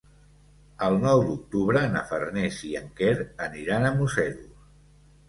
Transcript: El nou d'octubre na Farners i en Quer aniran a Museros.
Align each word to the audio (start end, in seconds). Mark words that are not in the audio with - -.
El 0.85 0.95
nou 1.01 1.19
d'octubre 1.27 1.83
na 1.95 2.01
Farners 2.11 2.63
i 2.69 2.71
en 2.79 2.89
Quer 3.03 3.13
aniran 3.49 3.87
a 3.89 3.93
Museros. 4.01 4.57